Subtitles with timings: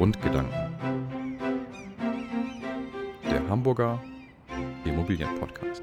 [0.00, 0.54] Grundgedanken.
[3.30, 4.02] Der Hamburger
[4.86, 5.82] Immobilienpodcast.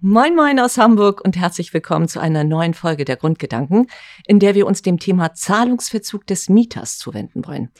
[0.00, 3.86] Moin Moin aus Hamburg und herzlich willkommen zu einer neuen Folge der Grundgedanken,
[4.26, 7.70] in der wir uns dem Thema Zahlungsverzug des Mieters zuwenden wollen.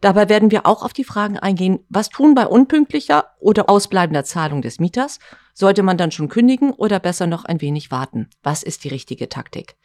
[0.00, 4.62] Dabei werden wir auch auf die Fragen eingehen, was tun bei unpünktlicher oder ausbleibender Zahlung
[4.62, 5.18] des Mieters?
[5.52, 8.30] Sollte man dann schon kündigen oder besser noch ein wenig warten?
[8.42, 9.76] Was ist die richtige Taktik?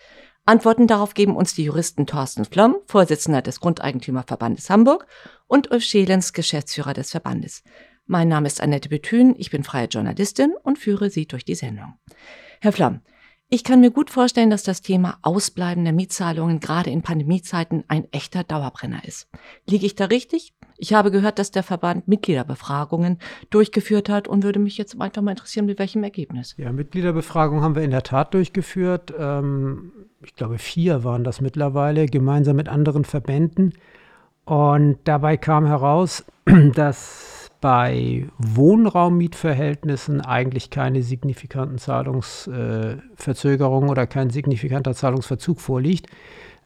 [0.50, 5.06] Antworten darauf geben uns die Juristen Thorsten Flom, Vorsitzender des Grundeigentümerverbandes Hamburg,
[5.46, 7.62] und Ulf Schelens, Geschäftsführer des Verbandes.
[8.08, 11.94] Mein Name ist Annette Bethün, ich bin freie Journalistin und führe Sie durch die Sendung.
[12.62, 13.02] Herr Flamm,
[13.50, 18.44] ich kann mir gut vorstellen, dass das Thema ausbleibender Mietzahlungen gerade in Pandemiezeiten ein echter
[18.44, 19.28] Dauerbrenner ist.
[19.68, 20.56] Liege ich da richtig?
[20.80, 25.32] Ich habe gehört, dass der Verband Mitgliederbefragungen durchgeführt hat und würde mich jetzt einfach mal
[25.32, 26.56] interessieren, mit welchem Ergebnis.
[26.58, 29.14] Ja, Mitgliederbefragungen haben wir in der Tat durchgeführt.
[29.20, 29.92] Ähm,
[30.24, 33.74] ich glaube, vier waren das mittlerweile, gemeinsam mit anderen Verbänden.
[34.46, 36.24] Und dabei kam heraus,
[36.76, 46.08] dass bei Wohnraummietverhältnissen eigentlich keine signifikanten Zahlungsverzögerungen äh, oder kein signifikanter Zahlungsverzug vorliegt.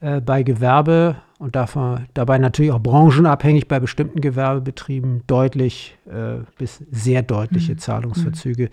[0.03, 6.83] Äh, bei Gewerbe und davon, dabei natürlich auch branchenabhängig bei bestimmten Gewerbebetrieben deutlich äh, bis
[6.91, 7.77] sehr deutliche mhm.
[7.77, 8.69] Zahlungsverzüge.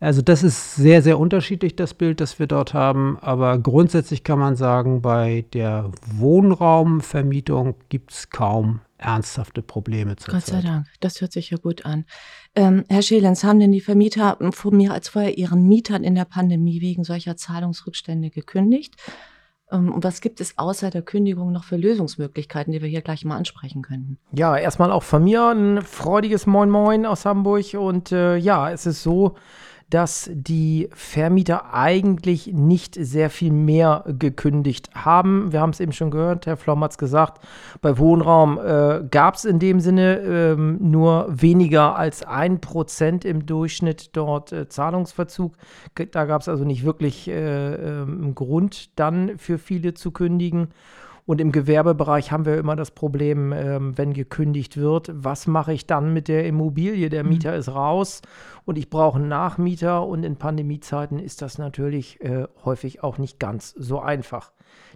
[0.00, 3.18] Also das ist sehr, sehr unterschiedlich, das Bild, das wir dort haben.
[3.20, 10.32] Aber grundsätzlich kann man sagen, bei der Wohnraumvermietung gibt es kaum ernsthafte Probleme zurzeit.
[10.32, 12.06] Gott sei Dank, das hört sich ja gut an.
[12.54, 16.24] Ähm, Herr Schelens, haben denn die Vermieter vor mehr als vorher ihren Mietern in der
[16.24, 18.96] Pandemie wegen solcher Zahlungsrückstände gekündigt?
[19.72, 23.24] Ähm, und was gibt es außer der Kündigung noch für Lösungsmöglichkeiten, die wir hier gleich
[23.24, 24.18] mal ansprechen könnten?
[24.32, 27.74] Ja, erstmal auch von mir ein freudiges Moin Moin aus Hamburg.
[27.74, 29.36] Und äh, ja, es ist so,
[29.90, 35.52] dass die Vermieter eigentlich nicht sehr viel mehr gekündigt haben.
[35.52, 37.42] Wir haben es eben schon gehört, Herr Flom hat es gesagt,
[37.82, 43.46] bei Wohnraum äh, gab es in dem Sinne ähm, nur weniger als ein Prozent im
[43.46, 45.54] Durchschnitt dort äh, Zahlungsverzug.
[46.12, 50.68] Da gab es also nicht wirklich äh, einen Grund dann für viele zu kündigen.
[51.30, 55.86] Und im Gewerbebereich haben wir immer das Problem, ähm, wenn gekündigt wird, was mache ich
[55.86, 57.08] dann mit der Immobilie?
[57.08, 57.28] Der mhm.
[57.28, 57.58] Mieter mhm.
[57.60, 58.20] ist raus
[58.64, 60.04] und ich brauche einen Nachmieter.
[60.04, 64.50] Und in Pandemiezeiten ist das natürlich äh, häufig auch nicht ganz so einfach.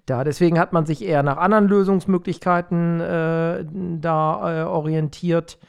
[0.07, 3.65] Da deswegen hat man sich eher nach anderen Lösungsmöglichkeiten äh,
[4.01, 5.61] da äh, orientiert.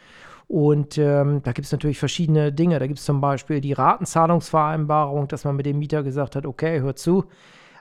[0.48, 2.80] Und ähm, da gibt es natürlich verschiedene Dinge.
[2.80, 6.82] Da gibt es zum Beispiel die Ratenzahlungsvereinbarung, dass man mit dem Mieter gesagt hat, okay,
[6.82, 7.26] hör zu,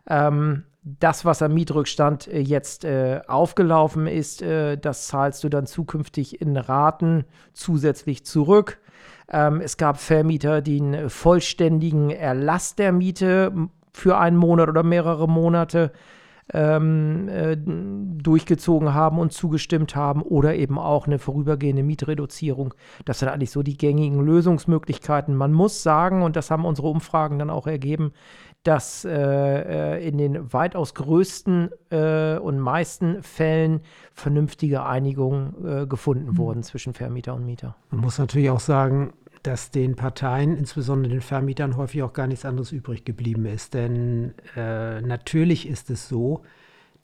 [0.07, 5.67] ähm, das, was am Mietrückstand äh, jetzt äh, aufgelaufen ist, äh, das zahlst du dann
[5.67, 7.25] zukünftig in Raten
[7.55, 8.79] zusätzlich zurück.
[9.31, 15.27] Ähm, es gab Vermieter, die einen vollständigen Erlass der Miete für einen Monat oder mehrere
[15.27, 15.93] Monate
[16.53, 22.75] ähm, äh, durchgezogen haben und zugestimmt haben oder eben auch eine vorübergehende Mietreduzierung.
[23.07, 25.35] Das sind eigentlich so die gängigen Lösungsmöglichkeiten.
[25.35, 28.13] Man muss sagen, und das haben unsere Umfragen dann auch ergeben,
[28.65, 33.81] dass äh, äh, in den weitaus größten äh, und meisten Fällen
[34.15, 36.39] vernünftige Einigungen äh, gefunden mhm.
[36.39, 37.77] wurden zwischen Vermieter und Mieter.
[37.91, 42.47] Man muss natürlich auch sagen, dass den Parteien, insbesondere den Vermietern, häufig auch gar nichts
[42.47, 43.75] anderes übrig geblieben ist.
[43.75, 46.43] Denn äh, natürlich ist es so,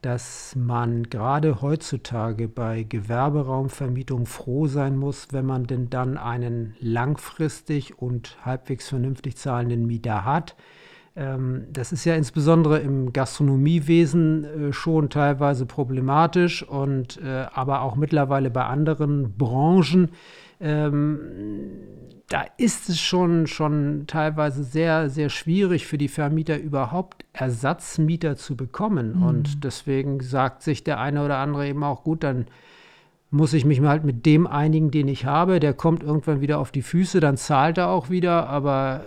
[0.01, 7.99] dass man gerade heutzutage bei Gewerberaumvermietung froh sein muss, wenn man denn dann einen langfristig
[7.99, 10.57] und halbwegs vernünftig zahlenden Mieter hat
[11.73, 18.51] das ist ja insbesondere im Gastronomiewesen äh, schon teilweise problematisch und äh, aber auch mittlerweile
[18.51, 20.11] bei anderen Branchen.
[20.61, 21.19] Ähm,
[22.29, 28.57] da ist es schon, schon teilweise sehr, sehr schwierig für die Vermieter überhaupt Ersatzmieter zu
[28.57, 29.17] bekommen.
[29.17, 29.23] Mhm.
[29.25, 32.47] Und deswegen sagt sich der eine oder andere eben auch, gut, dann
[33.33, 35.59] muss ich mich halt mit dem einigen, den ich habe.
[35.59, 39.03] Der kommt irgendwann wieder auf die Füße, dann zahlt er auch wieder, aber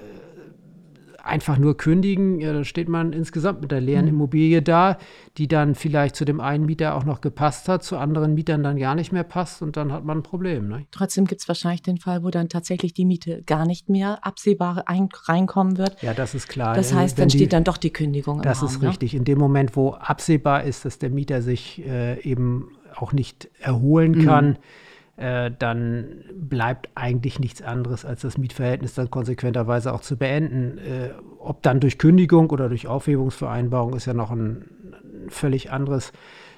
[1.23, 4.11] einfach nur kündigen, ja, dann steht man insgesamt mit der leeren mhm.
[4.11, 4.97] Immobilie da,
[5.37, 8.77] die dann vielleicht zu dem einen Mieter auch noch gepasst hat, zu anderen Mietern dann
[8.77, 10.67] gar nicht mehr passt und dann hat man ein Problem.
[10.67, 10.85] Ne?
[10.91, 14.83] Trotzdem gibt es wahrscheinlich den Fall, wo dann tatsächlich die Miete gar nicht mehr absehbar
[14.87, 16.01] reinkommen wird.
[16.01, 16.75] Ja, das ist klar.
[16.75, 18.89] Das heißt, dann die, steht dann doch die Kündigung Das Raum, ist ne?
[18.89, 19.15] richtig.
[19.15, 24.11] In dem Moment, wo absehbar ist, dass der Mieter sich äh, eben auch nicht erholen
[24.11, 24.25] mhm.
[25.15, 30.79] Äh, dann bleibt eigentlich nichts anderes, als das Mietverhältnis dann konsequenterweise auch zu beenden.
[30.79, 36.13] Äh, ob dann durch Kündigung oder durch Aufhebungsvereinbarung ist ja noch ein, ein völlig anderes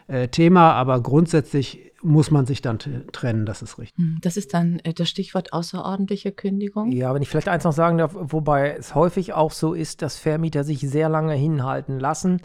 [0.07, 2.77] äh, Thema, aber grundsätzlich muss man sich dann
[3.11, 3.97] trennen, das ist richtig.
[3.97, 6.91] Hm, das ist dann äh, das Stichwort außerordentliche Kündigung.
[6.91, 10.17] Ja, wenn ich vielleicht eins noch sagen darf, wobei es häufig auch so ist, dass
[10.17, 12.41] Vermieter sich sehr lange hinhalten lassen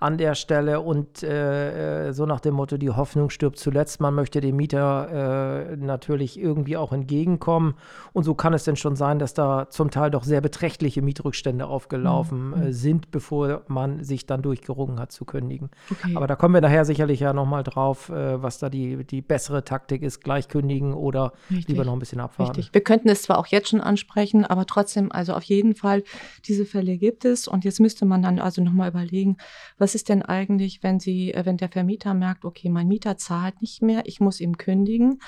[0.00, 4.00] an der Stelle und äh, äh, so nach dem Motto, die Hoffnung stirbt zuletzt.
[4.00, 7.74] Man möchte dem Mieter äh, natürlich irgendwie auch entgegenkommen.
[8.12, 11.66] Und so kann es denn schon sein, dass da zum Teil doch sehr beträchtliche Mietrückstände
[11.66, 12.62] aufgelaufen mhm.
[12.62, 15.70] äh, sind, bevor man sich dann durchgerungen hat zu kündigen.
[15.90, 16.14] Okay.
[16.16, 19.64] Aber da kommen wir nachher sicherlich ja nochmal drauf, äh, was da die, die bessere
[19.64, 21.68] Taktik ist, gleich kündigen oder Richtig.
[21.68, 22.56] lieber noch ein bisschen abwarten.
[22.56, 22.74] Richtig.
[22.74, 26.02] Wir könnten es zwar auch jetzt schon ansprechen, aber trotzdem, also auf jeden Fall,
[26.46, 27.48] diese Fälle gibt es.
[27.48, 29.36] Und jetzt müsste man dann also nochmal überlegen,
[29.78, 33.60] was ist denn eigentlich, wenn Sie, äh, wenn der Vermieter merkt, okay, mein Mieter zahlt
[33.60, 35.18] nicht mehr, ich muss ihm kündigen?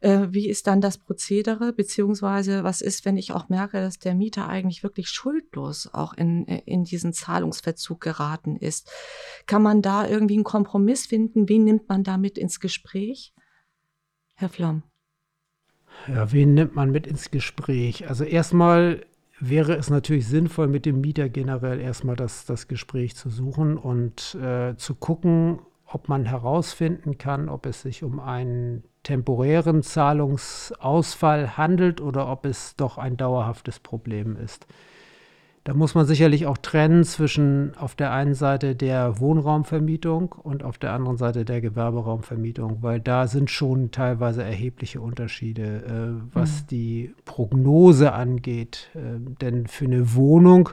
[0.00, 1.72] Äh, wie ist dann das Prozedere?
[1.72, 6.48] Beziehungsweise was ist, wenn ich auch merke, dass der Mieter eigentlich wirklich schuldlos auch in,
[6.48, 8.90] äh, in diesen Zahlungsverzug geraten ist?
[9.46, 11.48] Kann man da irgendwie einen Kompromiss finden?
[11.48, 13.32] Wen nimmt man da mit ins Gespräch?
[14.34, 14.82] Herr Flamm.
[16.08, 18.08] Ja, wen nimmt man mit ins Gespräch?
[18.08, 19.06] Also erstmal
[19.40, 24.34] wäre es natürlich sinnvoll, mit dem Mieter generell erstmal das, das Gespräch zu suchen und
[24.36, 32.00] äh, zu gucken, ob man herausfinden kann, ob es sich um einen temporären Zahlungsausfall handelt
[32.00, 34.66] oder ob es doch ein dauerhaftes Problem ist.
[35.64, 40.76] Da muss man sicherlich auch trennen zwischen auf der einen Seite der Wohnraumvermietung und auf
[40.76, 46.66] der anderen Seite der Gewerberaumvermietung, weil da sind schon teilweise erhebliche Unterschiede, äh, was mhm.
[46.66, 48.90] die Prognose angeht.
[48.94, 50.68] Äh, denn für eine Wohnung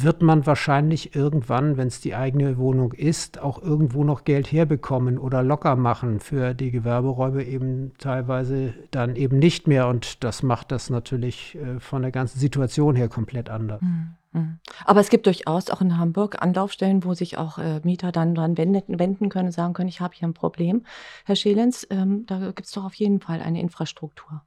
[0.00, 5.18] wird man wahrscheinlich irgendwann, wenn es die eigene Wohnung ist, auch irgendwo noch Geld herbekommen
[5.18, 9.88] oder locker machen für die Gewerberäume eben teilweise dann eben nicht mehr.
[9.88, 13.82] Und das macht das natürlich äh, von der ganzen Situation her komplett anders.
[13.82, 14.14] Mhm.
[14.32, 14.58] mhm.
[14.84, 18.56] Aber es gibt durchaus auch in Hamburg Anlaufstellen, wo sich auch äh, Mieter dann dran
[18.56, 20.84] wenden, können und sagen können, ich habe hier ein Problem.
[21.24, 24.42] Herr Schelenz, ähm, da gibt es doch auf jeden Fall eine Infrastruktur.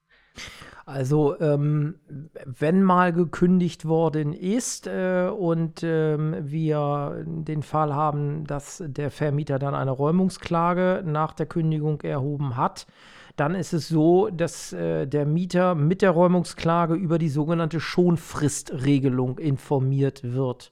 [0.85, 1.95] Also ähm,
[2.45, 9.57] wenn mal gekündigt worden ist äh, und ähm, wir den Fall haben, dass der Vermieter
[9.57, 12.85] dann eine Räumungsklage nach der Kündigung erhoben hat,
[13.35, 19.39] dann ist es so, dass äh, der Mieter mit der Räumungsklage über die sogenannte Schonfristregelung
[19.39, 20.71] informiert wird.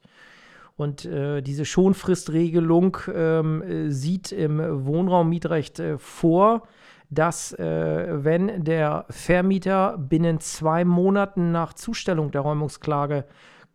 [0.75, 6.67] Und äh, diese Schonfristregelung ähm, sieht im Wohnraummietrecht äh, vor,
[7.13, 13.25] dass äh, wenn der Vermieter binnen zwei Monaten nach Zustellung der Räumungsklage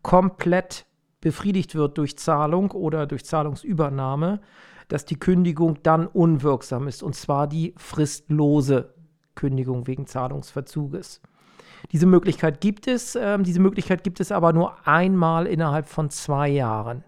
[0.01, 0.85] komplett
[1.21, 4.41] befriedigt wird durch Zahlung oder durch Zahlungsübernahme,
[4.87, 8.93] dass die Kündigung dann unwirksam ist, und zwar die fristlose
[9.35, 11.21] Kündigung wegen Zahlungsverzuges.
[11.91, 16.49] Diese Möglichkeit gibt es, äh, diese Möglichkeit gibt es aber nur einmal innerhalb von zwei
[16.49, 17.03] Jahren.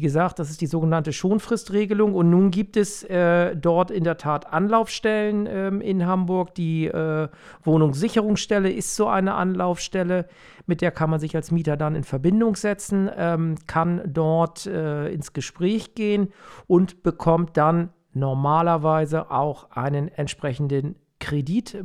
[0.00, 2.14] Wie gesagt, das ist die sogenannte Schonfristregelung.
[2.14, 6.54] Und nun gibt es äh, dort in der Tat Anlaufstellen ähm, in Hamburg.
[6.54, 7.28] Die äh,
[7.64, 10.26] Wohnungssicherungsstelle ist so eine Anlaufstelle,
[10.64, 15.08] mit der kann man sich als Mieter dann in Verbindung setzen, ähm, kann dort äh,
[15.12, 16.28] ins Gespräch gehen
[16.66, 21.84] und bekommt dann normalerweise auch einen entsprechenden Kredit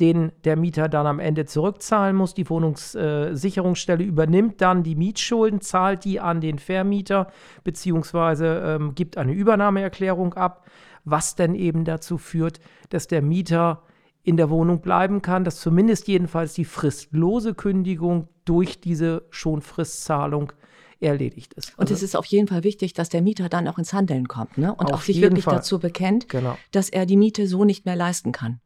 [0.00, 2.34] den der Mieter dann am Ende zurückzahlen muss.
[2.34, 7.28] Die Wohnungssicherungsstelle äh, übernimmt dann die Mietschulden, zahlt die an den Vermieter
[7.64, 10.66] beziehungsweise ähm, gibt eine Übernahmeerklärung ab,
[11.04, 12.60] was denn eben dazu führt,
[12.90, 13.82] dass der Mieter
[14.22, 20.52] in der Wohnung bleiben kann, dass zumindest jedenfalls die fristlose Kündigung durch diese Schonfristzahlung
[20.98, 21.70] erledigt ist.
[21.78, 24.28] Und also, es ist auf jeden Fall wichtig, dass der Mieter dann auch ins Handeln
[24.28, 24.74] kommt ne?
[24.74, 25.56] und auch sich wirklich Fall.
[25.56, 26.56] dazu bekennt, genau.
[26.72, 28.60] dass er die Miete so nicht mehr leisten kann.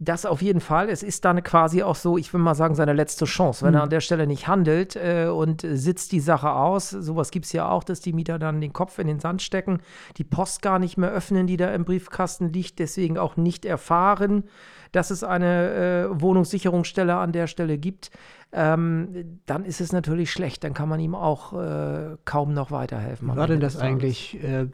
[0.00, 0.88] Das auf jeden Fall.
[0.88, 3.64] Es ist dann quasi auch so, ich will mal sagen, seine letzte Chance.
[3.64, 3.76] Wenn mhm.
[3.76, 7.52] er an der Stelle nicht handelt äh, und sitzt die Sache aus, sowas gibt es
[7.52, 9.80] ja auch, dass die Mieter dann den Kopf in den Sand stecken,
[10.16, 14.44] die Post gar nicht mehr öffnen, die da im Briefkasten liegt, deswegen auch nicht erfahren,
[14.90, 18.10] dass es eine äh, Wohnungssicherungsstelle an der Stelle gibt.
[18.52, 20.64] Ähm, dann ist es natürlich schlecht.
[20.64, 23.32] Dann kann man ihm auch äh, kaum noch weiterhelfen.
[23.32, 24.42] Wie war denn das eigentlich?
[24.42, 24.68] Äh,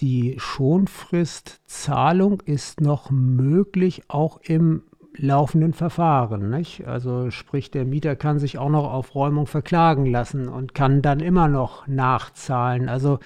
[0.00, 4.82] die Schonfristzahlung ist noch möglich, auch im
[5.16, 6.50] laufenden Verfahren.
[6.50, 6.86] Nicht?
[6.86, 11.20] Also sprich, der Mieter kann sich auch noch auf Räumung verklagen lassen und kann dann
[11.20, 12.88] immer noch nachzahlen.
[12.88, 13.18] Also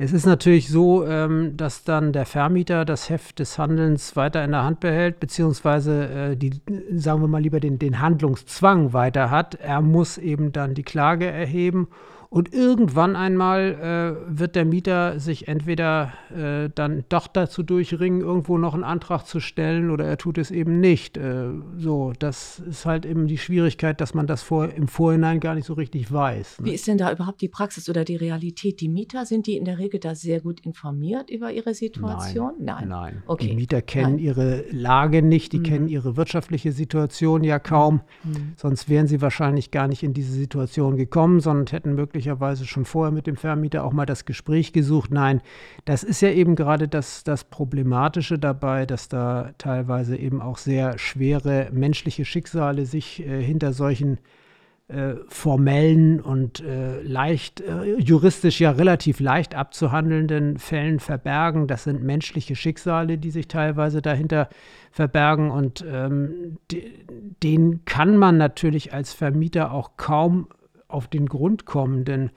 [0.00, 4.52] es ist natürlich so, ähm, dass dann der Vermieter das Heft des Handelns weiter in
[4.52, 6.52] der Hand behält, beziehungsweise äh, die,
[6.94, 9.56] sagen wir mal lieber den, den Handlungszwang weiter hat.
[9.56, 11.88] Er muss eben dann die Klage erheben
[12.30, 18.58] und irgendwann einmal äh, wird der Mieter sich entweder äh, dann doch dazu durchringen, irgendwo
[18.58, 21.16] noch einen Antrag zu stellen oder er tut es eben nicht.
[21.16, 25.54] Äh, so, das ist halt eben die Schwierigkeit, dass man das vor, im Vorhinein gar
[25.54, 26.60] nicht so richtig weiß.
[26.60, 26.66] Ne?
[26.66, 28.82] Wie ist denn da überhaupt die Praxis oder die Realität?
[28.82, 32.52] Die Mieter sind die in der Regel da sehr gut informiert über ihre Situation?
[32.60, 32.88] Nein.
[32.88, 33.22] Nein.
[33.26, 33.48] Okay.
[33.48, 34.18] Die Mieter kennen Nein.
[34.18, 35.62] ihre Lage nicht, die Mhm.
[35.62, 38.02] kennen ihre wirtschaftliche Situation ja kaum.
[38.22, 38.52] Mhm.
[38.56, 43.12] Sonst wären sie wahrscheinlich gar nicht in diese Situation gekommen, sondern hätten möglicherweise schon vorher
[43.12, 45.10] mit dem Vermieter auch mal das Gespräch gesucht.
[45.10, 45.40] Nein,
[45.84, 50.98] das ist ja eben gerade das, das Problematische dabei, dass da teilweise eben auch sehr
[50.98, 54.18] schwere menschliche Schicksale sich äh, hinter solchen
[54.88, 61.66] äh, formellen und äh, leicht, äh, juristisch ja relativ leicht abzuhandelnden Fällen verbergen.
[61.66, 64.48] Das sind menschliche Schicksale, die sich teilweise dahinter
[64.90, 66.90] verbergen und ähm, de
[67.42, 70.48] denen kann man natürlich als Vermieter auch kaum
[70.88, 72.30] auf den Grund kommen, denn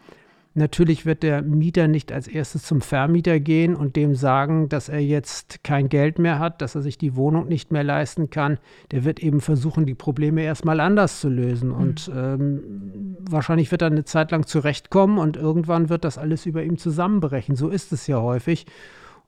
[0.54, 5.00] Natürlich wird der Mieter nicht als erstes zum Vermieter gehen und dem sagen, dass er
[5.00, 8.58] jetzt kein Geld mehr hat, dass er sich die Wohnung nicht mehr leisten kann.
[8.92, 11.70] Der wird eben versuchen, die Probleme erstmal anders zu lösen.
[11.70, 11.76] Mhm.
[11.76, 16.64] Und ähm, wahrscheinlich wird er eine Zeit lang zurechtkommen und irgendwann wird das alles über
[16.64, 17.56] ihm zusammenbrechen.
[17.56, 18.66] So ist es ja häufig.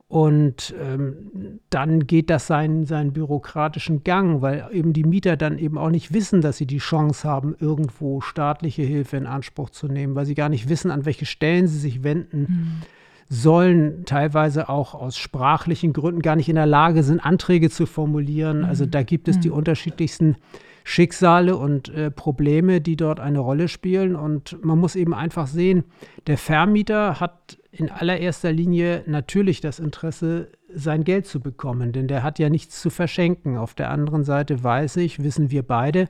[0.08, 5.78] Und ähm, dann geht das seinen, seinen bürokratischen Gang, weil eben die Mieter dann eben
[5.78, 10.14] auch nicht wissen, dass sie die Chance haben, irgendwo staatliche Hilfe in Anspruch zu nehmen,
[10.14, 12.82] weil sie gar nicht wissen, an welche Stellen sie sich wenden mhm.
[13.28, 18.60] sollen, teilweise auch aus sprachlichen Gründen gar nicht in der Lage sind, Anträge zu formulieren.
[18.60, 18.66] Mhm.
[18.66, 19.42] Also da gibt es mhm.
[19.42, 20.36] die unterschiedlichsten
[20.84, 24.16] Schicksale und äh, Probleme, die dort eine Rolle spielen.
[24.16, 25.86] Und man muss eben einfach sehen,
[26.28, 32.24] der Vermieter hat in allererster Linie natürlich das Interesse, sein Geld zu bekommen, denn der
[32.24, 33.58] hat ja nichts zu verschenken.
[33.58, 36.08] Auf der anderen Seite weiß ich, wissen wir beide,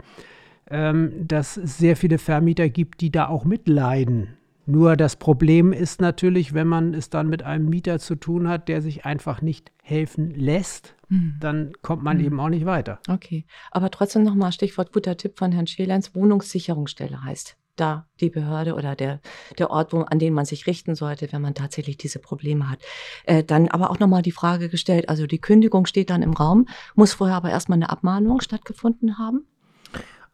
[0.70, 4.38] ähm, dass es sehr viele Vermieter gibt, die da auch mitleiden.
[4.65, 8.70] Nur das Problem ist natürlich, wenn man es dann mit einem Mieter zu tun hat,
[8.70, 11.36] der sich einfach nicht helfen lässt, hm.
[11.39, 12.25] dann kommt man hm.
[12.25, 13.00] eben auch nicht weiter.
[13.10, 18.75] Okay, aber trotzdem nochmal Stichwort guter Tipp von Herrn Schelenz, Wohnungssicherungsstelle heißt da die Behörde
[18.75, 19.20] oder der,
[19.58, 22.80] der Ort, wo, an den man sich richten sollte, wenn man tatsächlich diese Probleme hat.
[23.25, 26.68] Äh, dann aber auch nochmal die Frage gestellt, also die Kündigung steht dann im Raum,
[26.96, 29.48] muss vorher aber erstmal eine Abmahnung stattgefunden haben?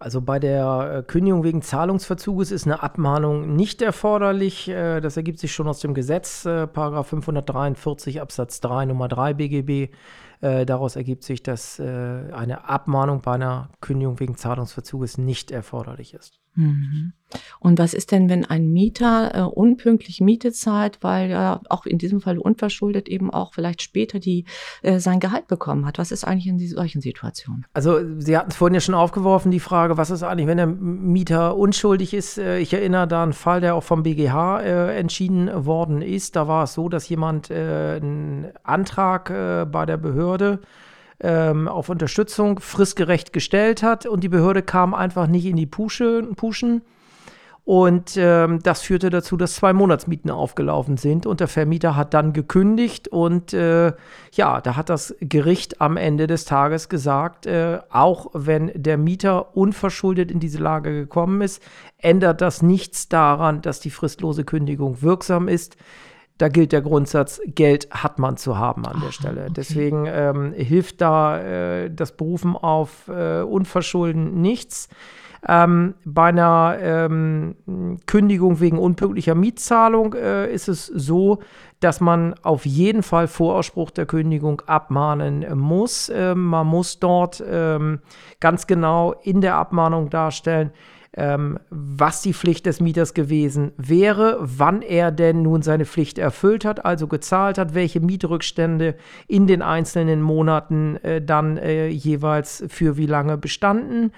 [0.02, 4.70] Also bei der äh, Kündigung wegen Zahlungsverzuges ist eine Abmahnung nicht erforderlich.
[4.70, 9.34] Äh, das ergibt sich schon aus dem Gesetz, äh, Paragraph 543 Absatz 3 Nummer 3
[9.34, 9.94] BGB.
[10.42, 16.40] Daraus ergibt sich, dass eine Abmahnung bei einer Kündigung wegen Zahlungsverzuges nicht erforderlich ist.
[16.60, 17.14] Mhm.
[17.60, 21.98] Und was ist denn, wenn ein Mieter äh, unpünktlich Miete zahlt, weil er auch in
[21.98, 24.46] diesem Fall unverschuldet eben auch vielleicht später die,
[24.82, 26.00] äh, sein Gehalt bekommen hat?
[26.00, 27.66] Was ist eigentlich in solchen Situationen?
[27.74, 30.68] Also Sie hatten es vorhin ja schon aufgeworfen, die Frage, was ist eigentlich, wenn der
[30.68, 32.38] Mieter unschuldig ist?
[32.38, 36.36] Äh, ich erinnere da einen Fall, der auch vom BGH äh, entschieden worden ist.
[36.36, 40.60] Da war es so, dass jemand äh, einen Antrag äh, bei der Behörde
[41.22, 46.24] ähm, auf Unterstützung fristgerecht gestellt hat und die Behörde kam einfach nicht in die Pusche,
[46.36, 46.82] Puschen.
[47.66, 52.34] Und ähm, das führte dazu, dass zwei Monatsmieten aufgelaufen sind und der Vermieter hat dann
[52.34, 53.94] gekündigt und äh,
[54.32, 59.56] ja, da hat das Gericht am Ende des Tages gesagt, äh, auch wenn der Mieter
[59.56, 61.62] unverschuldet in diese Lage gekommen ist,
[62.00, 65.78] ändert das nichts daran, dass die fristlose Kündigung wirksam ist
[66.40, 69.42] da gilt der Grundsatz, Geld hat man zu haben an der Stelle.
[69.42, 69.54] Okay.
[69.58, 74.88] Deswegen ähm, hilft da äh, das Berufen auf äh, Unverschulden nichts.
[75.48, 77.56] Ähm, bei einer ähm,
[78.06, 81.40] Kündigung wegen unpünktlicher Mietzahlung äh, ist es so,
[81.82, 86.10] dass man auf jeden Fall vor Ausspruch der Kündigung abmahnen muss.
[86.14, 88.00] Ähm, man muss dort ähm,
[88.40, 90.72] ganz genau in der Abmahnung darstellen,
[91.14, 96.66] ähm, was die Pflicht des Mieters gewesen wäre, wann er denn nun seine Pflicht erfüllt
[96.66, 98.96] hat, also gezahlt hat, welche Mietrückstände
[99.28, 104.12] in den einzelnen Monaten äh, dann äh, jeweils für wie lange bestanden.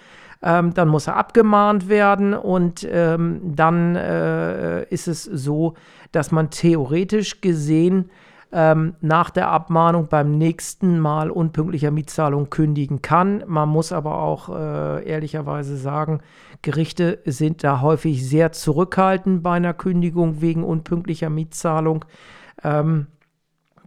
[0.44, 5.76] Ähm, dann muss er abgemahnt werden und ähm, dann äh, ist es so,
[6.12, 8.10] dass man theoretisch gesehen
[8.52, 13.44] ähm, nach der Abmahnung beim nächsten Mal unpünktlicher Mietzahlung kündigen kann.
[13.48, 16.22] Man muss aber auch äh, ehrlicherweise sagen,
[16.62, 22.06] Gerichte sind da häufig sehr zurückhaltend bei einer Kündigung wegen unpünktlicher Mietzahlung.
[22.64, 23.08] Ähm,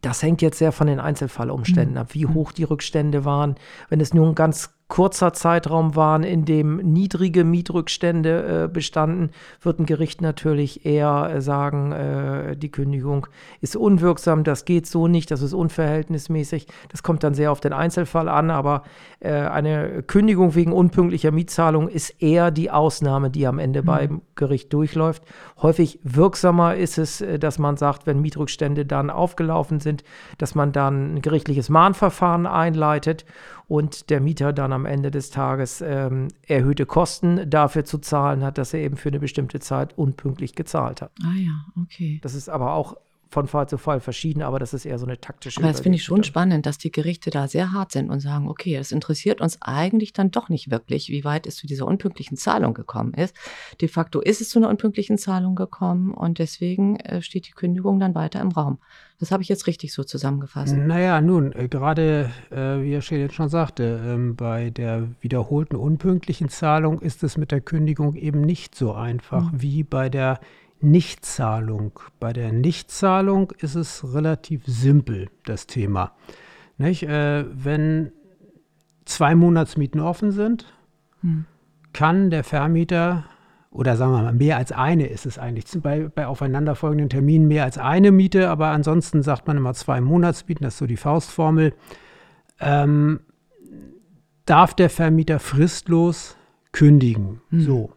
[0.01, 2.01] das hängt jetzt sehr von den Einzelfallumständen mhm.
[2.01, 3.55] ab, wie hoch die Rückstände waren.
[3.89, 9.31] Wenn es nur ein ganz kurzer Zeitraum waren, in dem niedrige Mietrückstände äh, bestanden,
[9.63, 13.27] wird ein Gericht natürlich eher äh, sagen, äh, die Kündigung
[13.63, 16.67] ist unwirksam, das geht so nicht, das ist unverhältnismäßig.
[16.91, 18.83] Das kommt dann sehr auf den Einzelfall an, aber
[19.21, 23.87] äh, eine Kündigung wegen unpünktlicher Mietzahlung ist eher die Ausnahme, die am Ende mhm.
[23.87, 25.23] beim Gericht durchläuft.
[25.63, 30.05] Häufig wirksamer ist es, äh, dass man sagt, wenn Mietrückstände dann aufgelaufen sind,
[30.37, 33.25] dass man dann ein gerichtliches Mahnverfahren einleitet
[33.69, 38.59] und der Mieter dann am Ende des Tages ähm, erhöhte Kosten dafür zu zahlen hat,
[38.59, 41.13] dass er eben für eine bestimmte Zeit unpünktlich gezahlt hat.
[41.23, 42.21] Ah ja, okay.
[42.23, 42.97] Das ist aber auch
[43.35, 45.61] von Fall zu Fall verschieden, aber das ist eher so eine taktische.
[45.61, 48.49] Aber das finde ich schon spannend, dass die Gerichte da sehr hart sind und sagen,
[48.49, 52.37] okay, es interessiert uns eigentlich dann doch nicht wirklich, wie weit es zu dieser unpünktlichen
[52.39, 53.35] Zahlung gekommen ist.
[53.81, 57.99] De facto ist es zu einer unpünktlichen Zahlung gekommen und deswegen äh, steht die Kündigung
[58.01, 58.79] dann weiter im Raum.
[59.19, 60.77] Das habe ich jetzt richtig so zusammengefasst.
[60.77, 65.77] Naja, nun, äh, gerade, äh, wie Herr Scheel jetzt schon sagte, ähm, bei der wiederholten
[65.77, 69.63] unpünktlichen Zahlung ist es mit der Kündigung eben nicht so einfach Mhm.
[69.63, 70.39] wie bei der
[70.85, 71.99] Nichtzahlung.
[72.21, 76.13] Bei der Nichtzahlung ist es relativ simpel, das Thema.
[76.79, 77.03] Nicht?
[77.05, 78.13] Äh, wenn
[79.05, 80.67] zwei Monatsmieten offen sind,
[81.21, 81.47] Hm.
[81.93, 83.25] kann der Vermieter
[83.75, 85.65] oder sagen wir mal, mehr als eine ist es eigentlich.
[85.83, 90.63] Bei, bei aufeinanderfolgenden Terminen mehr als eine Miete, aber ansonsten sagt man immer zwei Monatsmieten,
[90.63, 91.75] das ist so die Faustformel.
[92.61, 93.21] Ähm,
[94.47, 96.37] darf der Vermieter fristlos
[96.71, 97.41] kündigen.
[97.51, 97.93] So.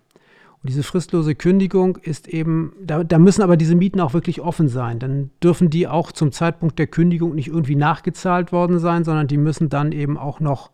[0.63, 4.67] Und diese fristlose Kündigung ist eben, da, da müssen aber diese Mieten auch wirklich offen
[4.67, 4.99] sein.
[4.99, 9.37] Dann dürfen die auch zum Zeitpunkt der Kündigung nicht irgendwie nachgezahlt worden sein, sondern die
[9.37, 10.71] müssen dann eben auch noch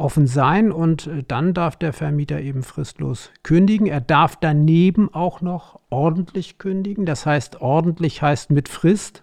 [0.00, 3.86] offen sein und äh, dann darf der Vermieter eben fristlos kündigen.
[3.86, 7.04] Er darf daneben auch noch ordentlich kündigen.
[7.06, 9.22] Das heißt, ordentlich heißt mit Frist.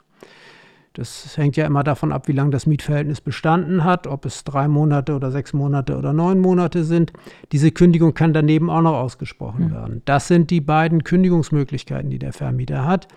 [0.97, 4.67] Das hängt ja immer davon ab, wie lange das Mietverhältnis bestanden hat, ob es drei
[4.67, 7.13] Monate oder sechs Monate oder neun Monate sind.
[7.51, 10.01] Diese Kündigung kann daneben auch noch ausgesprochen werden.
[10.05, 13.07] Das sind die beiden Kündigungsmöglichkeiten, die der Vermieter hat.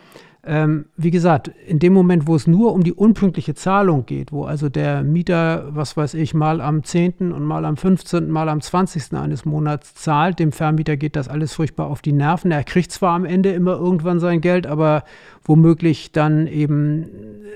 [0.42, 4.44] Ähm, wie gesagt, in dem Moment, wo es nur um die unpünktliche Zahlung geht, wo
[4.44, 7.32] also der Mieter, was weiß ich, mal am 10.
[7.32, 9.12] und mal am 15., mal am 20.
[9.12, 12.50] eines Monats zahlt, dem Vermieter geht das alles furchtbar auf die Nerven.
[12.52, 15.04] Er kriegt zwar am Ende immer irgendwann sein Geld, aber
[15.44, 17.06] womöglich dann eben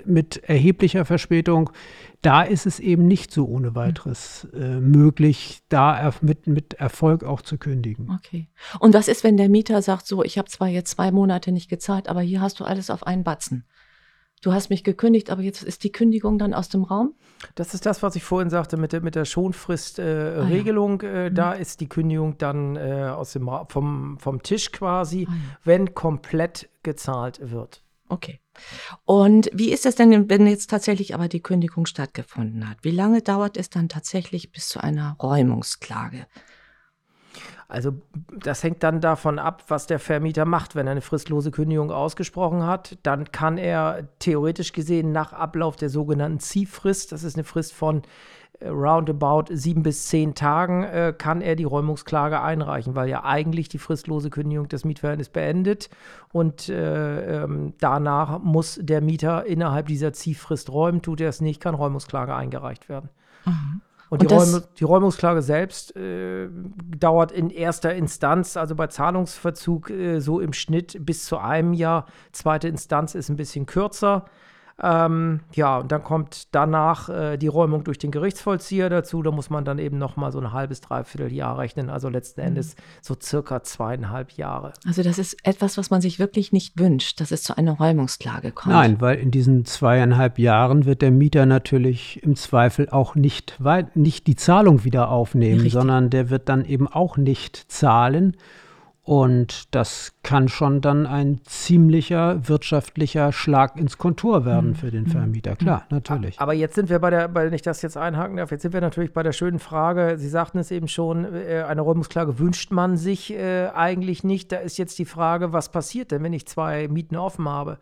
[0.05, 1.71] mit erheblicher Verspätung.
[2.25, 7.23] Da ist es eben nicht so ohne weiteres äh, möglich, da er mit, mit Erfolg
[7.23, 8.11] auch zu kündigen.
[8.11, 8.49] Okay.
[8.81, 11.69] Und was ist, wenn der Mieter sagt, so, ich habe zwar jetzt zwei Monate nicht
[11.69, 13.64] gezahlt, aber hier hast du alles auf einen Batzen.
[14.43, 17.14] Du hast mich gekündigt, aber jetzt ist die Kündigung dann aus dem Raum?
[17.54, 21.00] Das ist das, was ich vorhin sagte mit der, mit der Ah, Schonfrist-Regelung.
[21.02, 21.35] Äh, Mhm.
[21.35, 25.38] Da ist die Kündigung dann äh, aus dem, vom, vom Tisch quasi, Ah, ja.
[25.64, 27.83] wenn komplett gezahlt wird.
[28.14, 28.38] Okay.
[29.04, 32.78] Und wie ist es denn, wenn jetzt tatsächlich aber die Kündigung stattgefunden hat?
[32.82, 36.26] Wie lange dauert es dann tatsächlich bis zu einer Räumungsklage?
[37.67, 38.00] Also
[38.39, 40.76] das hängt dann davon ab, was der Vermieter macht.
[40.76, 45.89] Wenn er eine fristlose Kündigung ausgesprochen hat, dann kann er theoretisch gesehen nach Ablauf der
[45.89, 48.02] sogenannten Ziehfrist, das ist eine Frist von
[48.62, 53.78] roundabout sieben bis zehn Tagen, äh, kann er die Räumungsklage einreichen, weil ja eigentlich die
[53.78, 55.90] fristlose Kündigung das Mietverhältnis beendet
[56.32, 61.02] und äh, ähm, danach muss der Mieter innerhalb dieser Ziehfrist räumen.
[61.02, 63.10] Tut er es nicht, kann Räumungsklage eingereicht werden.
[64.10, 66.49] Und, Und die, Räume, die Räumungsklage selbst äh,
[66.97, 72.06] dauert in erster Instanz, also bei Zahlungsverzug, äh, so im Schnitt bis zu einem Jahr.
[72.30, 74.26] Zweite Instanz ist ein bisschen kürzer.
[74.82, 79.23] Ähm, ja, und dann kommt danach äh, die Räumung durch den Gerichtsvollzieher dazu.
[79.23, 81.91] Da muss man dann eben noch mal so ein halbes, dreiviertel Jahr rechnen.
[81.91, 82.49] Also letzten Mhm.
[82.49, 84.73] Endes so circa zweieinhalb Jahre.
[84.87, 88.52] Also das ist etwas, was man sich wirklich nicht wünscht, dass es zu einer Räumungsklage
[88.52, 88.75] kommt.
[88.75, 93.97] Nein, weil in diesen zweieinhalb Jahren wird der Mieter natürlich im Zweifel auch nicht, weit,
[93.97, 95.73] nicht die Zahlung wieder aufnehmen, Richtig.
[95.75, 98.37] sondern der wird dann eben auch nicht zahlen.
[99.06, 105.56] Und das kann schon dann ein ziemlicher wirtschaftlicher Schlag ins Kontor werden für den Vermieter.
[105.56, 106.40] Klar, natürlich.
[106.40, 108.80] Aber jetzt sind wir bei der, weil ich das jetzt einhaken darf, jetzt sind wir
[108.80, 112.97] natürlich bei der schönen Frage, Sie sagten es eben schon, äh, eine Räumungsklage wünscht man
[112.97, 114.50] sich äh, eigentlich nicht.
[114.52, 117.78] Da ist jetzt die Frage, was passiert denn, wenn ich zwei Mieten offen habe?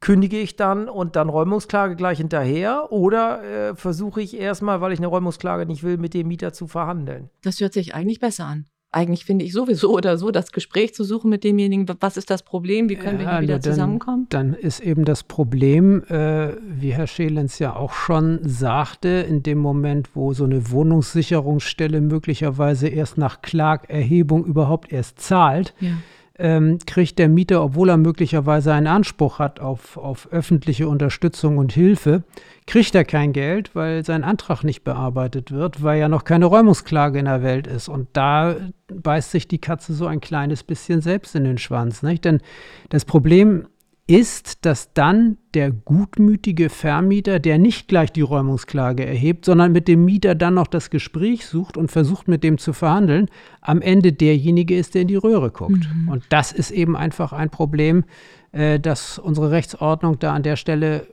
[0.00, 4.98] Kündige ich dann und dann Räumungsklage gleich hinterher oder äh, versuche ich erstmal, weil ich
[4.98, 7.30] eine Räumungsklage nicht will, mit dem Mieter zu verhandeln?
[7.42, 8.64] Das hört sich eigentlich besser an.
[8.92, 12.42] Eigentlich finde ich sowieso oder so, das Gespräch zu suchen mit demjenigen, was ist das
[12.42, 14.26] Problem, wie können wir Ja, hier wieder dann- zusammenkommen?
[14.30, 19.58] Dann ist eben das Problem, äh, wie Herr Schelenz ja auch schon sagte, in dem
[19.58, 25.90] Moment, wo so eine Wohnungssicherungsstelle möglicherweise erst nach Klagerhebung überhaupt erst zahlt, Ja.
[26.38, 31.72] ähm, kriegt der Mieter, obwohl er möglicherweise einen Anspruch hat auf, auf öffentliche Unterstützung und
[31.72, 32.22] Hilfe,
[32.70, 37.18] kriegt er kein Geld, weil sein Antrag nicht bearbeitet wird, weil ja noch keine Räumungsklage
[37.18, 37.88] in der Welt ist.
[37.88, 38.54] Und da
[38.86, 42.04] beißt sich die Katze so ein kleines bisschen selbst in den Schwanz.
[42.04, 42.24] Nicht?
[42.24, 42.40] Denn
[42.88, 43.66] das Problem
[44.06, 50.04] ist, dass dann der gutmütige Vermieter, der nicht gleich die Räumungsklage erhebt, sondern mit dem
[50.04, 53.30] Mieter dann noch das Gespräch sucht und versucht, mit dem zu verhandeln,
[53.62, 55.88] am Ende derjenige ist, der in die Röhre guckt.
[56.06, 58.04] Und das ist eben einfach ein Problem,
[58.52, 61.08] äh, das unsere Rechtsordnung da an der Stelle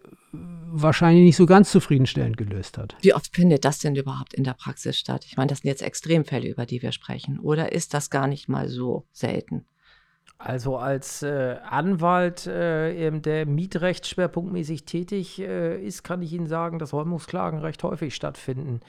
[0.70, 2.96] wahrscheinlich nicht so ganz zufriedenstellend gelöst hat.
[3.02, 5.26] Wie oft findet das denn überhaupt in der Praxis statt?
[5.26, 7.40] Ich meine, das sind jetzt Extremfälle, über die wir sprechen.
[7.40, 9.66] Oder ist das gar nicht mal so selten?
[10.40, 16.78] Also als äh, Anwalt, äh, der Mietrecht schwerpunktmäßig tätig äh, ist, kann ich Ihnen sagen,
[16.78, 18.82] dass Räumungsklagen recht häufig stattfinden.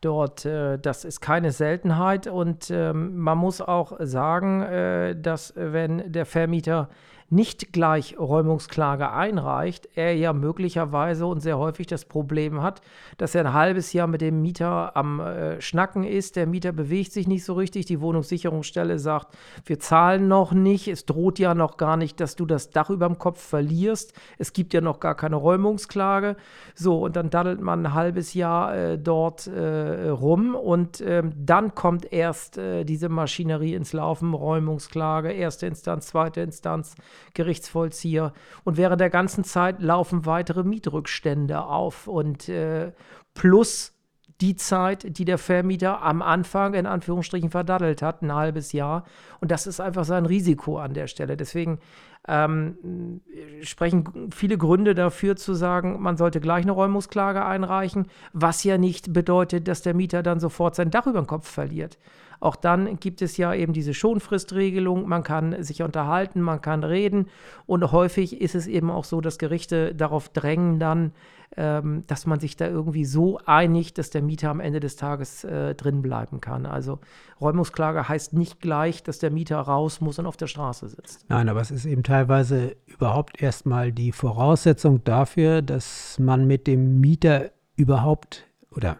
[0.00, 6.12] Dort, äh, das ist keine Seltenheit und ähm, man muss auch sagen, äh, dass wenn
[6.12, 6.88] der Vermieter
[7.32, 12.82] nicht gleich Räumungsklage einreicht, er ja möglicherweise und sehr häufig das Problem hat,
[13.16, 16.36] dass er ein halbes Jahr mit dem Mieter am äh, Schnacken ist.
[16.36, 17.86] Der Mieter bewegt sich nicht so richtig.
[17.86, 19.28] Die Wohnungssicherungsstelle sagt,
[19.64, 20.88] wir zahlen noch nicht.
[20.88, 24.12] Es droht ja noch gar nicht, dass du das Dach über dem Kopf verlierst.
[24.36, 26.36] Es gibt ja noch gar keine Räumungsklage.
[26.74, 31.74] So, und dann daddelt man ein halbes Jahr äh, dort äh, rum und ähm, dann
[31.74, 34.34] kommt erst äh, diese Maschinerie ins Laufen.
[34.34, 36.94] Räumungsklage, erste Instanz, zweite Instanz.
[37.34, 38.32] Gerichtsvollzieher.
[38.64, 42.92] Und während der ganzen Zeit laufen weitere Mietrückstände auf und äh,
[43.34, 43.94] plus
[44.42, 49.04] die Zeit, die der Vermieter am Anfang in Anführungsstrichen verdaddelt hat, ein halbes Jahr.
[49.40, 51.36] Und das ist einfach sein Risiko an der Stelle.
[51.36, 51.78] Deswegen
[52.26, 53.20] ähm,
[53.62, 59.12] sprechen viele Gründe dafür zu sagen, man sollte gleich eine Räumungsklage einreichen, was ja nicht
[59.12, 61.98] bedeutet, dass der Mieter dann sofort sein Dach über den Kopf verliert.
[62.42, 65.06] Auch dann gibt es ja eben diese Schonfristregelung.
[65.06, 67.28] Man kann sich unterhalten, man kann reden.
[67.66, 71.12] Und häufig ist es eben auch so, dass Gerichte darauf drängen dann,
[71.56, 75.44] ähm, dass man sich da irgendwie so einigt, dass der Mieter am Ende des Tages
[75.44, 76.66] äh, drin bleiben kann.
[76.66, 76.98] Also
[77.40, 81.24] Räumungsklage heißt nicht gleich, dass der Mieter raus muss und auf der Straße sitzt.
[81.28, 87.00] Nein, aber es ist eben teilweise überhaupt erstmal die Voraussetzung dafür, dass man mit dem
[87.00, 88.96] Mieter überhaupt oder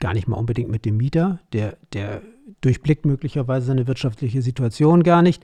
[0.00, 2.22] gar nicht mal unbedingt mit dem Mieter, der, der
[2.60, 5.42] durchblickt möglicherweise seine wirtschaftliche Situation gar nicht,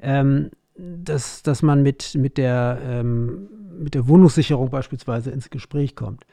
[0.00, 6.24] ähm, dass, dass man mit, mit, der, ähm, mit der Wohnungssicherung beispielsweise ins Gespräch kommt.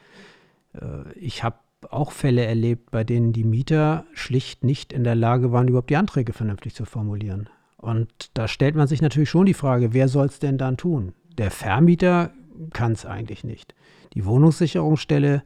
[0.73, 1.57] Äh, ich habe
[1.89, 5.95] auch Fälle erlebt, bei denen die Mieter schlicht nicht in der Lage waren, überhaupt die
[5.95, 7.49] Anträge vernünftig zu formulieren.
[7.77, 11.13] Und da stellt man sich natürlich schon die Frage, wer soll es denn dann tun?
[11.37, 12.31] Der Vermieter
[12.73, 13.73] kann es eigentlich nicht.
[14.13, 15.43] Die Wohnungssicherungsstelle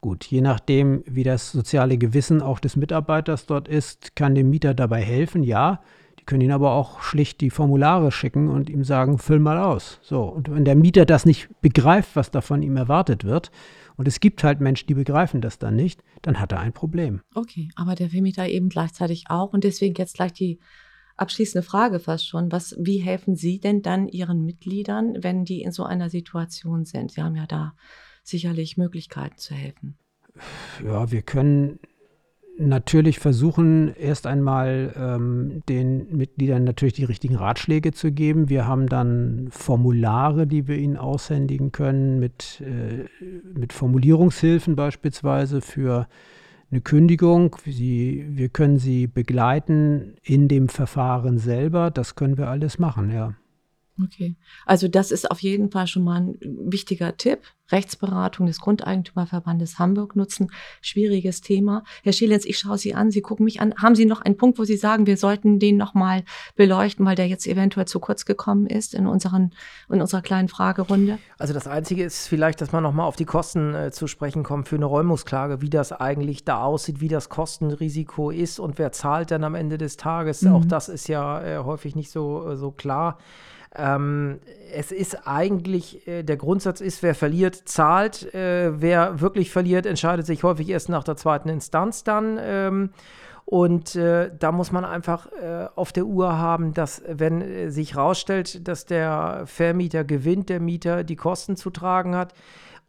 [0.00, 4.74] Gut, je nachdem, wie das soziale Gewissen auch des Mitarbeiters dort ist, kann dem Mieter
[4.74, 5.80] dabei helfen, ja.
[6.18, 9.98] Die können ihn aber auch schlicht die Formulare schicken und ihm sagen, füll mal aus.
[10.02, 13.50] So, und wenn der Mieter das nicht begreift, was da von ihm erwartet wird,
[13.96, 17.22] und es gibt halt Menschen, die begreifen das dann nicht, dann hat er ein Problem.
[17.34, 19.52] Okay, aber der Vermieter eben gleichzeitig auch.
[19.52, 20.58] Und deswegen jetzt gleich die
[21.16, 22.52] abschließende Frage fast schon.
[22.52, 27.12] Was, wie helfen Sie denn dann Ihren Mitgliedern, wenn die in so einer Situation sind?
[27.12, 27.74] Sie haben ja da
[28.28, 29.96] sicherlich Möglichkeiten zu helfen.
[30.84, 31.78] Ja, wir können
[32.58, 38.48] natürlich versuchen, erst einmal ähm, den Mitgliedern natürlich die richtigen Ratschläge zu geben.
[38.48, 43.04] Wir haben dann Formulare, die wir ihnen aushändigen können, mit, äh,
[43.54, 46.08] mit Formulierungshilfen beispielsweise für
[46.70, 47.56] eine Kündigung.
[47.64, 51.90] Sie, wir können sie begleiten in dem Verfahren selber.
[51.90, 53.34] Das können wir alles machen, ja.
[54.02, 54.36] Okay.
[54.66, 57.40] Also das ist auf jeden Fall schon mal ein wichtiger Tipp.
[57.72, 60.50] Rechtsberatung des Grundeigentümerverbandes Hamburg nutzen.
[60.80, 61.82] Schwieriges Thema.
[62.04, 63.74] Herr Schielenz, ich schaue Sie an, Sie gucken mich an.
[63.82, 66.22] Haben Sie noch einen Punkt, wo Sie sagen, wir sollten den nochmal
[66.54, 69.52] beleuchten, weil der jetzt eventuell zu kurz gekommen ist in, unseren,
[69.88, 71.18] in unserer kleinen Fragerunde?
[71.38, 74.68] Also das Einzige ist vielleicht, dass man nochmal auf die Kosten äh, zu sprechen kommt
[74.68, 79.30] für eine Räumungsklage, wie das eigentlich da aussieht, wie das Kostenrisiko ist und wer zahlt
[79.30, 80.42] dann am Ende des Tages.
[80.42, 80.52] Mhm.
[80.52, 83.18] Auch das ist ja äh, häufig nicht so, äh, so klar.
[83.74, 84.40] Ähm,
[84.72, 88.32] es ist eigentlich, äh, der Grundsatz ist, wer verliert, zahlt.
[88.34, 92.38] Äh, wer wirklich verliert, entscheidet sich häufig erst nach der zweiten Instanz dann.
[92.40, 92.90] Ähm,
[93.46, 97.94] und äh, da muss man einfach äh, auf der Uhr haben, dass wenn äh, sich
[97.94, 102.34] herausstellt, dass der Vermieter gewinnt, der Mieter die Kosten zu tragen hat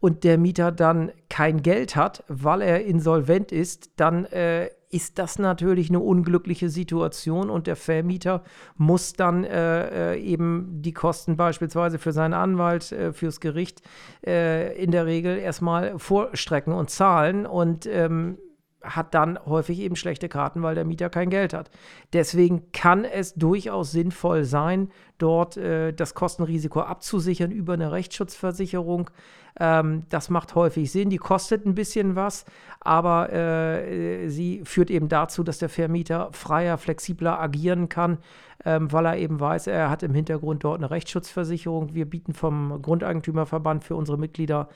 [0.00, 5.38] und der Mieter dann kein Geld hat, weil er insolvent ist, dann äh, ist das
[5.38, 8.42] natürlich eine unglückliche Situation und der Vermieter
[8.76, 13.82] muss dann äh, äh, eben die Kosten beispielsweise für seinen Anwalt, äh, fürs Gericht
[14.26, 17.46] äh, in der Regel erstmal vorstrecken und zahlen.
[17.46, 18.38] Und ähm,
[18.82, 21.70] hat dann häufig eben schlechte Karten, weil der Mieter kein Geld hat.
[22.12, 29.10] Deswegen kann es durchaus sinnvoll sein, dort äh, das Kostenrisiko abzusichern über eine Rechtsschutzversicherung.
[29.58, 31.10] Ähm, das macht häufig Sinn.
[31.10, 32.44] Die kostet ein bisschen was,
[32.80, 38.18] aber äh, sie führt eben dazu, dass der Vermieter freier, flexibler agieren kann,
[38.64, 41.94] ähm, weil er eben weiß, er hat im Hintergrund dort eine Rechtsschutzversicherung.
[41.94, 44.68] Wir bieten vom Grundeigentümerverband für unsere Mitglieder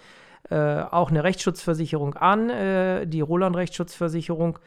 [0.51, 4.59] äh, auch eine Rechtsschutzversicherung an, äh, die Roland-Rechtsschutzversicherung.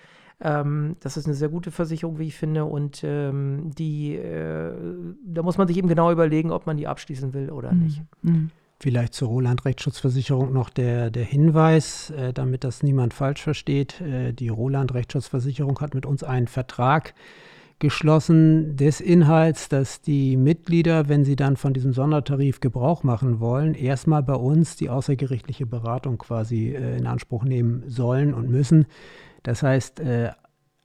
[0.42, 2.66] Ähm, das ist eine sehr gute Versicherung, wie ich finde.
[2.66, 4.74] Und ähm, die, äh,
[5.26, 7.84] da muss man sich eben genau überlegen, ob man die abschließen will oder mhm.
[7.84, 8.02] nicht.
[8.22, 8.52] Mhm.
[8.80, 14.02] Vielleicht zur Roland-Rechtsschutzversicherung noch der, der Hinweis, äh, damit das niemand falsch versteht.
[14.02, 17.14] Äh, die Roland-Rechtsschutzversicherung hat mit uns einen Vertrag
[17.80, 23.74] geschlossen des Inhalts, dass die Mitglieder, wenn sie dann von diesem Sondertarif Gebrauch machen wollen,
[23.74, 28.86] erstmal bei uns die außergerichtliche Beratung quasi äh, in Anspruch nehmen sollen und müssen.
[29.44, 30.32] Das heißt, äh,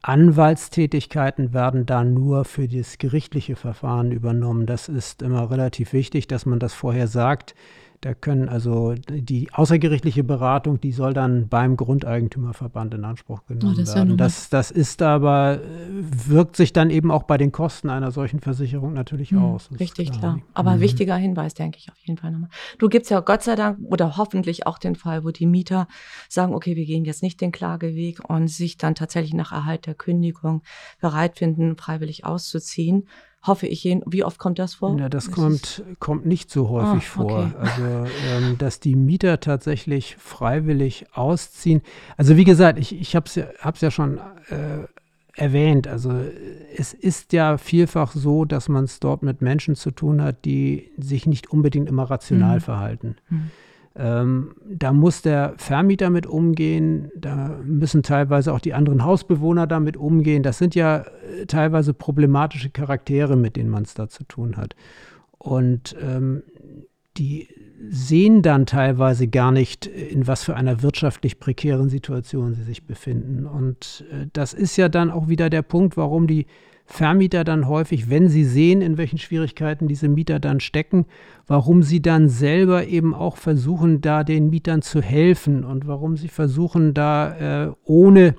[0.02, 4.66] Anwaltstätigkeiten werden dann nur für das gerichtliche Verfahren übernommen.
[4.66, 7.54] Das ist immer relativ wichtig, dass man das vorher sagt.
[8.02, 13.78] Da können also die außergerichtliche Beratung, die soll dann beim Grundeigentümerverband in Anspruch genommen oh,
[13.78, 14.16] das werden.
[14.16, 18.40] Das, das ist aber, äh, wirkt sich dann eben auch bei den Kosten einer solchen
[18.40, 19.68] Versicherung natürlich mhm, aus.
[19.78, 20.20] Richtig, klar.
[20.20, 20.40] klar.
[20.54, 20.80] Aber mhm.
[20.80, 22.48] wichtiger Hinweis, denke ich auf jeden Fall nochmal.
[22.78, 25.86] Du gibst ja Gott sei Dank oder hoffentlich auch den Fall, wo die Mieter
[26.30, 29.94] sagen, okay, wir gehen jetzt nicht den Klageweg und sich dann tatsächlich nach Erhalt der
[29.94, 30.62] Kündigung
[31.02, 33.06] bereit finden, freiwillig auszuziehen
[33.42, 33.84] hoffe ich.
[34.06, 34.98] Wie oft kommt das vor?
[34.98, 37.50] Ja, das kommt, kommt nicht so häufig ah, okay.
[37.50, 37.52] vor.
[37.58, 37.82] Also,
[38.28, 41.82] ähm, dass die Mieter tatsächlich freiwillig ausziehen.
[42.16, 43.46] Also, wie gesagt, ich, ich habe es ja,
[43.80, 44.86] ja schon äh,
[45.34, 45.88] erwähnt.
[45.88, 46.12] Also,
[46.76, 50.90] es ist ja vielfach so, dass man es dort mit Menschen zu tun hat, die
[50.98, 52.62] sich nicht unbedingt immer rational mhm.
[52.62, 53.16] verhalten.
[53.30, 53.50] Mhm.
[53.96, 59.96] Ähm, da muss der Vermieter mit umgehen, da müssen teilweise auch die anderen Hausbewohner damit
[59.96, 60.42] umgehen.
[60.42, 64.76] Das sind ja äh, teilweise problematische Charaktere, mit denen man es da zu tun hat.
[65.38, 66.42] Und ähm,
[67.16, 67.48] die
[67.88, 73.46] sehen dann teilweise gar nicht, in was für einer wirtschaftlich prekären Situation sie sich befinden.
[73.46, 76.46] Und äh, das ist ja dann auch wieder der Punkt, warum die
[76.92, 81.06] Vermieter dann häufig, wenn sie sehen, in welchen Schwierigkeiten diese Mieter dann stecken,
[81.46, 86.26] warum sie dann selber eben auch versuchen, da den Mietern zu helfen und warum sie
[86.26, 88.34] versuchen, da äh, ohne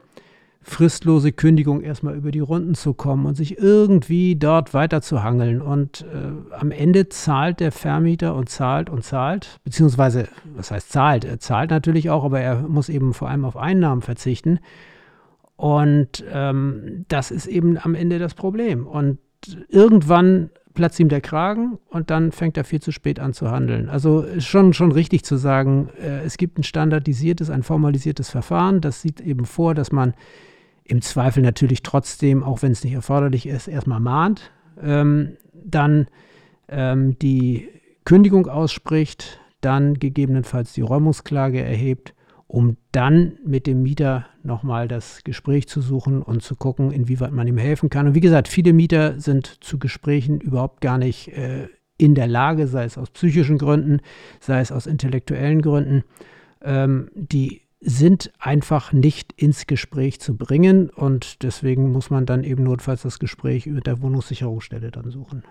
[0.61, 5.61] fristlose Kündigung erstmal über die Runden zu kommen und sich irgendwie dort weiter zu hangeln.
[5.61, 11.23] Und äh, am Ende zahlt der Vermieter und zahlt und zahlt, beziehungsweise, was heißt zahlt?
[11.23, 14.59] Er zahlt natürlich auch, aber er muss eben vor allem auf Einnahmen verzichten.
[15.61, 18.87] Und ähm, das ist eben am Ende das Problem.
[18.87, 19.19] Und
[19.69, 23.87] irgendwann platzt ihm der Kragen und dann fängt er viel zu spät an zu handeln.
[23.87, 28.81] Also schon, schon richtig zu sagen, äh, es gibt ein standardisiertes, ein formalisiertes Verfahren.
[28.81, 30.15] Das sieht eben vor, dass man
[30.83, 36.07] im Zweifel natürlich trotzdem, auch wenn es nicht erforderlich ist, erstmal mahnt, ähm, dann
[36.69, 37.69] ähm, die
[38.03, 42.15] Kündigung ausspricht, dann gegebenenfalls die Räumungsklage erhebt
[42.51, 47.47] um dann mit dem Mieter nochmal das Gespräch zu suchen und zu gucken, inwieweit man
[47.47, 48.07] ihm helfen kann.
[48.07, 52.67] Und wie gesagt, viele Mieter sind zu Gesprächen überhaupt gar nicht äh, in der Lage,
[52.67, 54.01] sei es aus psychischen Gründen,
[54.41, 56.03] sei es aus intellektuellen Gründen.
[56.61, 62.63] Ähm, die sind einfach nicht ins Gespräch zu bringen und deswegen muss man dann eben
[62.63, 65.43] notfalls das Gespräch mit der Wohnungssicherungsstelle dann suchen.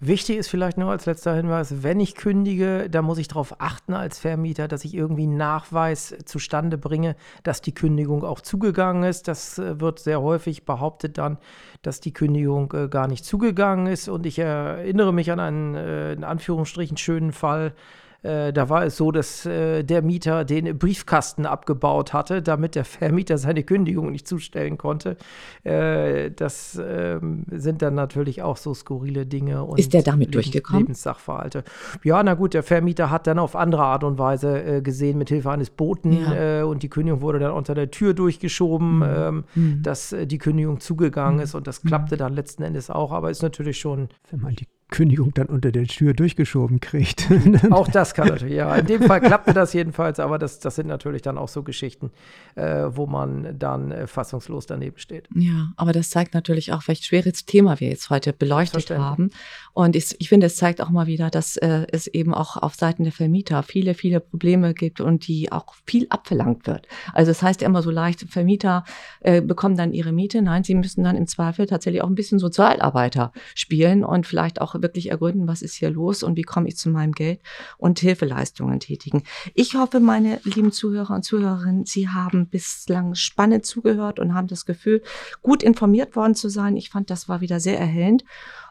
[0.00, 3.94] Wichtig ist vielleicht noch als letzter Hinweis, wenn ich kündige, da muss ich darauf achten
[3.94, 9.28] als Vermieter, dass ich irgendwie einen Nachweis zustande bringe, dass die Kündigung auch zugegangen ist.
[9.28, 11.38] Das äh, wird sehr häufig behauptet dann,
[11.82, 14.08] dass die Kündigung äh, gar nicht zugegangen ist.
[14.08, 17.74] Und ich erinnere mich an einen äh, in Anführungsstrichen schönen Fall,
[18.22, 22.84] äh, da war es so, dass äh, der Mieter den Briefkasten abgebaut hatte, damit der
[22.84, 25.16] Vermieter seine Kündigung nicht zustellen konnte.
[25.64, 29.64] Äh, das ähm, sind dann natürlich auch so skurrile Dinge.
[29.64, 30.82] Und Ist der damit Lebens durchgekommen?
[30.82, 31.64] Lebenssachverhalte.
[32.02, 35.28] Ja, na gut, der Vermieter hat dann auf andere Art und Weise äh, gesehen, mit
[35.28, 36.60] Hilfe eines Boten ja.
[36.60, 39.04] Äh, und die Kündigung wurde dann unter der Tür durchgeschoben, mhm.
[39.06, 39.82] Ähm, mhm.
[39.82, 41.42] dass die Kündigung zugegangen mhm.
[41.42, 44.08] ist und das klappte dann letzten Endes auch, aber ist natürlich schon.
[44.30, 47.28] Wenn man die Kündigung dann unter der Tür durchgeschoben kriegt.
[47.70, 48.74] auch das kann natürlich, ja.
[48.76, 52.12] In dem Fall klappte das jedenfalls, aber das, das sind natürlich dann auch so Geschichten,
[52.54, 55.28] äh, wo man dann äh, fassungslos daneben steht.
[55.34, 59.30] Ja, aber das zeigt natürlich auch, welch schweres Thema wir jetzt heute beleuchtet haben.
[59.76, 62.76] Und ich, ich finde, es zeigt auch mal wieder, dass äh, es eben auch auf
[62.76, 66.88] Seiten der Vermieter viele, viele Probleme gibt und die auch viel abverlangt wird.
[67.12, 68.84] Also es das heißt ja immer so leicht, Vermieter
[69.20, 70.40] äh, bekommen dann ihre Miete.
[70.40, 74.80] Nein, sie müssen dann im Zweifel tatsächlich auch ein bisschen Sozialarbeiter spielen und vielleicht auch
[74.80, 77.42] wirklich ergründen, was ist hier los und wie komme ich zu meinem Geld
[77.76, 79.24] und Hilfeleistungen tätigen.
[79.52, 84.64] Ich hoffe, meine lieben Zuhörer und Zuhörerinnen, Sie haben bislang spannend zugehört und haben das
[84.64, 85.02] Gefühl,
[85.42, 86.78] gut informiert worden zu sein.
[86.78, 88.24] Ich fand, das war wieder sehr erhellend.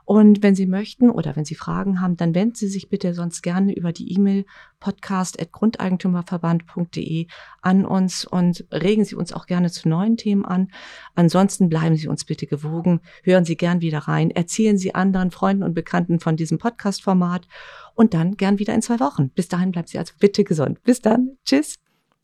[0.06, 3.42] Und wenn Sie möchten oder wenn Sie Fragen haben, dann wenden Sie sich bitte sonst
[3.42, 4.46] gerne über die E-Mail
[4.80, 7.26] podcast.grundeigentümerverband.de
[7.62, 10.70] an uns und regen Sie uns auch gerne zu neuen Themen an.
[11.16, 15.64] Ansonsten bleiben Sie uns bitte gewogen, hören Sie gern wieder rein, erzählen Sie anderen Freunden
[15.64, 17.48] und Bekannten von diesem Podcast-Format
[17.96, 19.30] und dann gern wieder in zwei Wochen.
[19.30, 20.84] Bis dahin bleiben Sie also bitte gesund.
[20.84, 21.38] Bis dann.
[21.46, 21.80] Tschüss.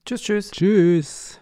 [0.05, 0.51] Tschüss, tschüss.
[0.51, 1.41] Tschüss.